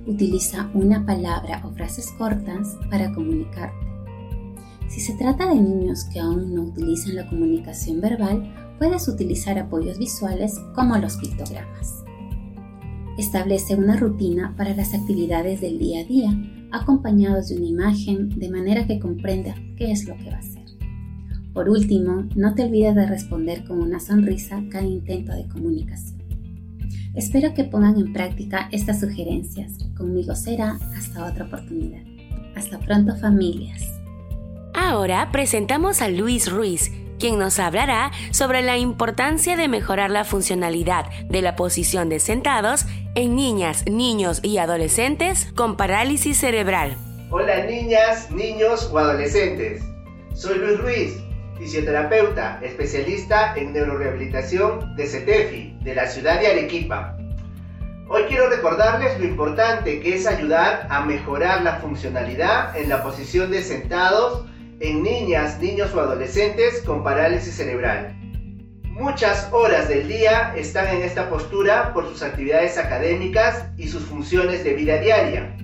Utiliza 0.07 0.71
una 0.75 1.05
palabra 1.05 1.62
o 1.64 1.71
frases 1.73 2.12
cortas 2.19 2.77
para 2.91 3.12
comunicarte. 3.12 3.87
Si 4.88 5.01
se 5.01 5.14
trata 5.14 5.49
de 5.49 5.61
niños 5.61 6.05
que 6.05 6.21
aún 6.21 6.55
no 6.55 6.62
utilizan 6.64 7.17
la 7.17 7.27
comunicación 7.27 8.01
verbal, 8.01 8.75
puedes 8.79 9.09
utilizar 9.09 9.59
apoyos 9.59 9.99
visuales 9.99 10.59
como 10.75 10.97
los 10.99 11.17
pictogramas. 11.17 12.05
Establece 13.18 13.74
una 13.74 13.96
rutina 13.96 14.54
para 14.57 14.74
las 14.76 14.94
actividades 14.94 15.61
del 15.61 15.81
día 15.81 16.02
a 16.02 16.04
día, 16.04 16.31
acompañados 16.70 17.48
de 17.48 17.57
una 17.57 17.66
imagen 17.66 18.28
de 18.38 18.48
manera 18.48 18.87
que 18.87 19.00
comprenda 19.00 19.57
qué 19.76 19.90
es 19.90 20.07
lo 20.07 20.16
que 20.16 20.31
va 20.31 20.37
a 20.37 20.38
hacer. 20.38 20.62
Por 21.52 21.68
último, 21.68 22.26
no 22.37 22.54
te 22.54 22.62
olvides 22.62 22.94
de 22.94 23.07
responder 23.07 23.64
con 23.64 23.83
una 23.83 23.98
sonrisa 23.98 24.62
cada 24.70 24.87
intento 24.87 25.33
de 25.33 25.48
comunicación. 25.48 26.22
Espero 27.12 27.54
que 27.54 27.64
pongan 27.64 27.98
en 27.98 28.12
práctica 28.12 28.68
estas 28.70 29.00
sugerencias. 29.00 29.72
Conmigo 29.96 30.37
será 30.37 30.78
hasta 30.96 31.26
otra 31.26 31.46
oportunidad. 31.46 32.02
Hasta 32.54 32.78
pronto 32.78 33.16
familias. 33.16 33.83
Ahora 34.74 35.33
presentamos 35.33 36.02
a 36.02 36.09
Luis 36.09 36.48
Ruiz, 36.48 36.92
quien 37.18 37.38
nos 37.38 37.59
hablará 37.59 38.11
sobre 38.31 38.62
la 38.62 38.78
importancia 38.78 39.57
de 39.57 39.68
mejorar 39.68 40.11
la 40.11 40.24
funcionalidad 40.24 41.07
de 41.26 41.42
la 41.42 41.57
posición 41.57 42.09
de 42.09 42.20
sentados 42.20 42.87
en 43.14 43.37
niñas, 43.37 43.85
niños 43.87 44.40
y 44.42 44.59
adolescentes 44.59 45.52
con 45.54 45.76
parálisis 45.76 46.38
cerebral. 46.38 46.96
Hola 47.31 47.64
niñas, 47.64 48.31
niños 48.31 48.88
o 48.92 48.98
adolescentes. 48.98 49.83
Soy 50.35 50.59
Luis 50.59 50.78
Ruiz, 50.78 51.16
fisioterapeuta, 51.59 52.61
especialista 52.62 53.54
en 53.57 53.72
neurorehabilitación 53.72 54.96
de 54.96 55.07
CETEFI, 55.07 55.78
de 55.83 55.94
la 55.94 56.07
ciudad 56.07 56.40
de 56.40 56.46
Arequipa. 56.46 57.16
Hoy 58.09 58.22
quiero 58.28 58.48
recordarles 58.48 59.18
lo 59.20 59.26
importante 59.26 60.00
que 60.00 60.14
es 60.14 60.26
ayudar 60.26 60.87
a 60.88 61.04
mejorar 61.04 61.62
la 61.62 61.76
funcionalidad 61.81 62.74
en 62.74 62.88
la 62.88 63.02
posición 63.02 63.50
de 63.50 63.62
sentados 63.62 64.46
en 64.81 65.03
niñas, 65.03 65.61
niños 65.61 65.95
o 65.95 66.01
adolescentes 66.01 66.83
con 66.83 67.03
parálisis 67.03 67.55
cerebral. 67.55 68.14
Muchas 68.85 69.49
horas 69.53 69.88
del 69.88 70.09
día 70.09 70.53
están 70.57 70.88
en 70.88 71.03
esta 71.03 71.29
postura 71.29 71.93
por 71.93 72.09
sus 72.09 72.23
actividades 72.23 72.79
académicas 72.79 73.67
y 73.77 73.88
sus 73.88 74.03
funciones 74.03 74.64
de 74.64 74.75
vida 74.75 74.99
diaria. 74.99 75.57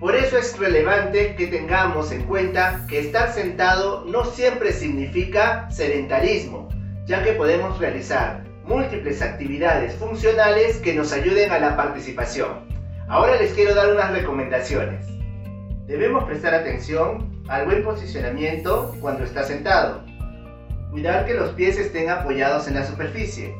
Por 0.00 0.14
eso 0.14 0.36
es 0.36 0.58
relevante 0.58 1.34
que 1.34 1.46
tengamos 1.46 2.12
en 2.12 2.24
cuenta 2.24 2.84
que 2.88 2.98
estar 2.98 3.32
sentado 3.32 4.04
no 4.06 4.26
siempre 4.26 4.72
significa 4.72 5.70
sedentarismo, 5.70 6.68
ya 7.06 7.22
que 7.22 7.32
podemos 7.32 7.78
realizar 7.78 8.44
múltiples 8.66 9.22
actividades 9.22 9.94
funcionales 9.94 10.78
que 10.78 10.94
nos 10.94 11.12
ayuden 11.12 11.52
a 11.52 11.58
la 11.58 11.76
participación. 11.76 12.68
Ahora 13.08 13.36
les 13.36 13.52
quiero 13.52 13.74
dar 13.74 13.92
unas 13.92 14.12
recomendaciones. 14.12 15.13
Debemos 15.86 16.24
prestar 16.24 16.54
atención 16.54 17.30
al 17.48 17.66
buen 17.66 17.84
posicionamiento 17.84 18.94
cuando 19.00 19.24
está 19.24 19.42
sentado. 19.44 20.02
Cuidar 20.90 21.26
que 21.26 21.34
los 21.34 21.50
pies 21.50 21.78
estén 21.78 22.08
apoyados 22.08 22.68
en 22.68 22.74
la 22.74 22.84
superficie, 22.84 23.54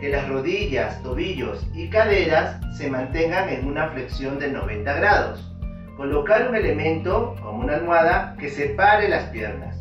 que 0.00 0.08
las 0.08 0.28
rodillas, 0.28 1.02
tobillos 1.02 1.66
y 1.74 1.90
caderas 1.90 2.60
se 2.76 2.88
mantengan 2.88 3.48
en 3.48 3.66
una 3.66 3.88
flexión 3.88 4.38
de 4.38 4.50
90 4.52 4.94
grados 4.94 5.56
Colocar 5.96 6.46
un 6.46 6.54
elemento, 6.54 7.34
como 7.42 7.64
una 7.64 7.76
almohada, 7.76 8.36
que 8.38 8.50
separe 8.50 9.08
las 9.08 9.24
piernas. 9.30 9.78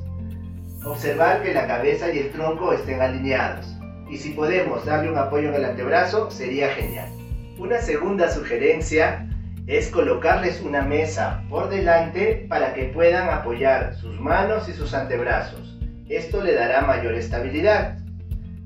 Observar 0.86 1.44
que 1.44 1.54
la 1.54 1.68
cabeza 1.68 2.10
y 2.10 2.20
el 2.20 2.32
tronco 2.32 2.72
estén 2.72 3.02
alineados. 3.02 3.68
Y 4.10 4.16
si 4.18 4.30
podemos 4.30 4.86
darle 4.86 5.12
un 5.12 5.18
apoyo 5.18 5.50
en 5.50 5.56
el 5.56 5.66
antebrazo, 5.66 6.32
sería 6.32 6.70
genial. 6.70 7.10
Una 7.58 7.80
segunda 7.80 8.30
sugerencia 8.32 9.28
es 9.68 9.90
colocarles 9.90 10.62
una 10.62 10.82
mesa 10.82 11.44
por 11.50 11.70
delante 11.70 12.46
para 12.48 12.74
que 12.74 12.86
puedan 12.86 13.30
apoyar 13.30 13.96
sus 13.96 14.20
manos 14.20 14.70
y 14.70 14.74
sus 14.74 14.94
antebrazos. 14.94 15.78
Esto 16.08 16.44
le 16.44 16.54
dará 16.54 16.82
mayor 16.82 17.16
estabilidad. 17.16 17.98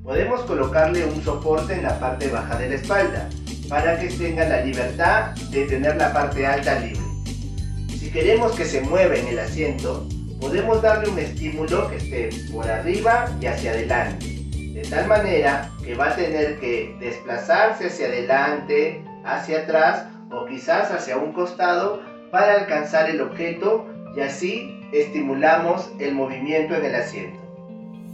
Podemos 0.04 0.42
colocarle 0.42 1.06
un 1.06 1.24
soporte 1.24 1.74
en 1.74 1.84
la 1.84 2.00
parte 2.00 2.28
baja 2.28 2.58
de 2.58 2.70
la 2.70 2.76
espalda 2.76 3.30
para 3.70 3.98
que 3.98 4.08
tenga 4.08 4.46
la 4.50 4.62
libertad 4.62 5.36
de 5.52 5.66
tener 5.66 5.96
la 5.96 6.12
parte 6.12 6.46
alta 6.46 6.80
libre. 6.80 7.00
Si 7.98 8.12
queremos 8.12 8.54
que 8.54 8.66
se 8.66 8.82
mueva 8.82 9.16
en 9.16 9.28
el 9.28 9.40
asiento, 9.40 10.06
podemos 10.42 10.82
darle 10.82 11.10
un 11.10 11.20
estímulo 11.20 11.90
que 11.90 11.98
esté 11.98 12.30
por 12.52 12.68
arriba 12.70 13.30
y 13.40 13.46
hacia 13.46 13.72
adelante, 13.72 14.26
de 14.26 14.82
tal 14.90 15.08
manera 15.08 15.70
que 15.84 15.96
va 15.96 16.10
a 16.10 16.16
tener 16.16 16.60
que 16.60 16.96
desplazarse 17.00 17.88
hacia 17.88 18.08
adelante, 18.08 19.04
hacia 19.24 19.60
atrás 19.60 20.08
o 20.32 20.46
quizás 20.46 20.92
hacia 20.92 21.18
un 21.18 21.34
costado 21.34 22.02
para 22.32 22.56
alcanzar 22.62 23.10
el 23.10 23.22
objeto 23.22 23.88
y 24.16 24.22
así 24.22 24.82
estimulamos 24.92 25.92
el 26.00 26.14
movimiento 26.14 26.76
en 26.76 26.86
el 26.86 26.96
asiento. 26.96 27.40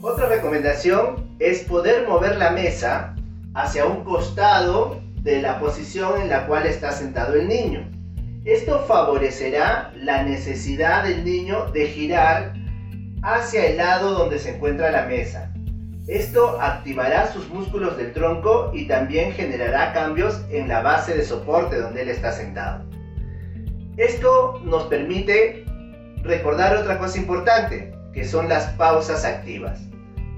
Otra 0.02 0.28
recomendación 0.28 1.36
es 1.40 1.62
poder 1.64 2.08
mover 2.08 2.38
la 2.38 2.52
mesa 2.52 3.16
hacia 3.54 3.86
un 3.86 4.04
costado 4.04 5.02
de 5.22 5.42
la 5.42 5.60
posición 5.60 6.22
en 6.22 6.30
la 6.30 6.46
cual 6.46 6.66
está 6.66 6.92
sentado 6.92 7.34
el 7.34 7.48
niño. 7.48 7.90
Esto 8.46 8.86
favorecerá 8.88 9.92
la 9.96 10.24
necesidad 10.24 11.04
del 11.04 11.26
niño 11.26 11.66
de 11.72 11.88
girar 11.88 12.54
hacia 13.24 13.66
el 13.66 13.78
lado 13.78 14.12
donde 14.12 14.38
se 14.38 14.56
encuentra 14.56 14.92
la 14.92 15.06
mesa. 15.08 15.52
Esto 16.08 16.62
activará 16.62 17.32
sus 17.34 17.50
músculos 17.50 17.98
del 17.98 18.14
tronco 18.14 18.70
y 18.74 18.88
también 18.88 19.32
generará 19.34 19.92
cambios 19.92 20.40
en 20.52 20.68
la 20.68 20.82
base 20.82 21.16
de 21.16 21.26
soporte 21.26 21.80
donde 21.80 22.04
él 22.04 22.10
está 22.10 22.32
sentado. 22.32 22.86
Esto 23.98 24.62
nos 24.64 24.84
permite 24.84 25.66
recordar 26.22 26.76
otra 26.76 27.00
cosa 27.00 27.18
importante, 27.18 27.92
que 28.14 28.24
son 28.24 28.50
las 28.50 28.66
pausas 28.74 29.26
activas. 29.26 29.80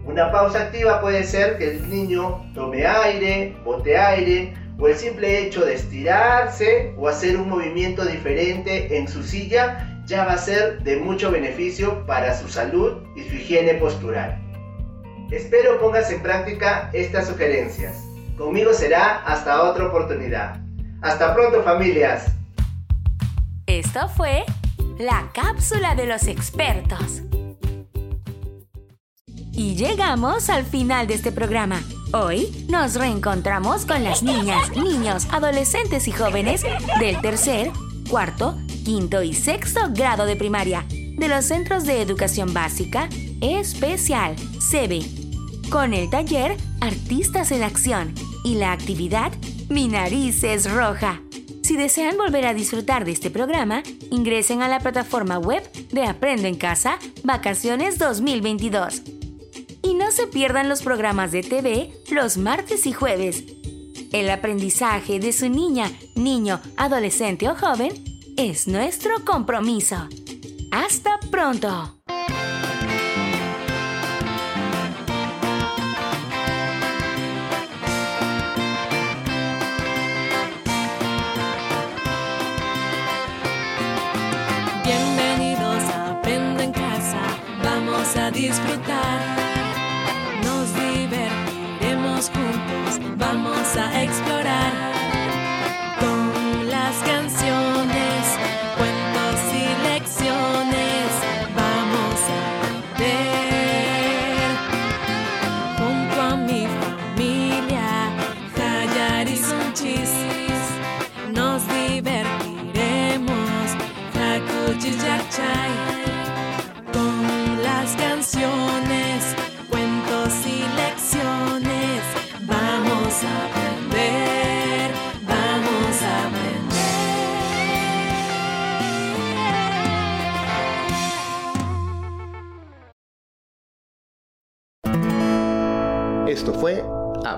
Una 0.06 0.32
pausa 0.32 0.62
activa 0.62 1.02
puede 1.02 1.26
ser 1.26 1.58
que 1.58 1.72
el 1.72 1.90
niño 1.90 2.50
tome 2.54 2.88
aire, 2.88 3.54
bote 3.66 3.98
aire, 3.98 4.54
o 4.80 4.88
el 4.88 4.96
simple 4.96 5.40
hecho 5.40 5.66
de 5.66 5.74
estirarse 5.74 6.94
o 6.98 7.10
hacer 7.10 7.36
un 7.36 7.50
movimiento 7.50 8.06
diferente 8.06 8.98
en 8.98 9.08
su 9.08 9.22
silla 9.22 10.02
ya 10.06 10.24
va 10.24 10.34
a 10.34 10.38
ser 10.38 10.82
de 10.84 10.96
mucho 10.96 11.30
beneficio 11.30 12.06
para 12.06 12.38
su 12.38 12.48
salud 12.48 13.04
y 13.18 13.24
su 13.24 13.36
higiene 13.36 13.74
postural. 13.74 14.47
Espero 15.32 15.78
pongas 15.82 16.10
en 16.10 16.22
práctica 16.22 16.90
estas 16.94 17.28
sugerencias. 17.28 17.98
Conmigo 18.38 18.74
será 18.74 19.18
hasta 19.26 19.64
otra 19.64 19.88
oportunidad. 19.88 20.62
Hasta 21.02 21.34
pronto 21.34 21.64
familias. 21.64 22.32
Esto 23.66 24.08
fue 24.08 24.46
la 24.98 25.30
cápsula 25.34 25.96
de 25.96 26.06
los 26.06 26.28
expertos. 26.28 27.24
Y 29.52 29.76
llegamos 29.76 30.50
al 30.50 30.64
final 30.64 31.08
de 31.08 31.16
este 31.16 31.34
programa. 31.34 31.82
Hoy 32.14 32.66
nos 32.70 32.96
reencontramos 32.96 33.86
con 33.86 34.06
las 34.06 34.24
niñas, 34.24 34.70
niños, 34.78 35.28
adolescentes 35.32 36.08
y 36.08 36.12
jóvenes 36.14 36.64
del 37.02 37.20
tercer, 37.20 37.72
cuarto, 38.10 38.58
quinto 38.86 39.22
y 39.24 39.34
sexto 39.34 39.82
grado 39.90 40.26
de 40.26 40.38
primaria 40.38 40.86
de 40.90 41.28
los 41.28 41.44
Centros 41.46 41.84
de 41.84 42.02
Educación 42.02 42.54
Básica 42.54 43.10
Especial, 43.42 44.36
SEBE, 44.60 45.02
con 45.70 45.94
el 45.94 46.10
taller 46.10 46.58
Artistas 46.82 47.52
en 47.52 47.64
Acción 47.64 48.14
y 48.44 48.56
la 48.56 48.72
actividad 48.72 49.32
Mi 49.70 49.88
Nariz 49.88 50.44
es 50.44 50.72
Roja. 50.72 51.22
Si 51.64 51.76
desean 51.76 52.18
volver 52.18 52.46
a 52.46 52.54
disfrutar 52.54 53.04
de 53.06 53.12
este 53.12 53.30
programa, 53.30 53.84
ingresen 54.10 54.62
a 54.62 54.68
la 54.68 54.80
plataforma 54.80 55.38
web 55.38 55.70
de 55.90 56.04
Aprende 56.06 56.48
en 56.48 56.56
Casa 56.56 56.98
Vacaciones 57.24 57.98
2022 58.00 59.02
y 59.82 59.94
no 59.94 60.12
se 60.12 60.28
pierdan 60.28 60.70
los 60.70 60.82
programas 60.82 61.32
de 61.32 61.44
TV 61.44 61.92
los 62.12 62.38
martes 62.38 62.86
y 62.86 62.94
jueves. 62.94 63.44
El 64.14 64.30
aprendizaje 64.30 65.20
de 65.20 65.34
su 65.34 65.50
niña, 65.50 65.92
niño, 66.16 66.62
adolescente 66.78 67.50
o 67.50 67.56
joven 67.56 67.92
es 68.38 68.68
nuestro 68.68 69.26
compromiso. 69.26 70.08
Hasta 70.72 71.20
pronto. 71.32 71.97
Vamos 88.30 89.37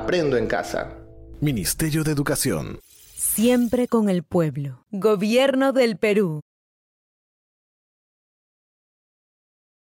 Aprendo 0.10 0.38
en 0.38 0.48
Casa. 0.48 0.98
Ministerio 1.40 2.04
de 2.04 2.12
Educación. 2.12 2.80
Siempre 3.16 3.88
con 3.88 4.10
el 4.10 4.24
pueblo. 4.24 4.84
Gobierno 4.90 5.72
del 5.72 5.98
Perú. 5.98 6.42